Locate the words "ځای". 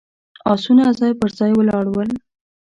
0.99-1.13, 1.39-1.51